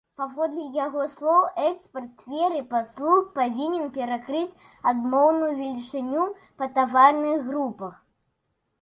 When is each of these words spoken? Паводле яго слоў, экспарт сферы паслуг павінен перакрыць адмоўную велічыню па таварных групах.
Паводле 0.19 0.63
яго 0.85 1.03
слоў, 1.15 1.41
экспарт 1.71 2.07
сферы 2.13 2.63
паслуг 2.73 3.29
павінен 3.37 3.93
перакрыць 4.01 4.59
адмоўную 4.95 5.53
велічыню 5.63 6.29
па 6.59 6.73
таварных 6.81 7.37
групах. 7.51 7.95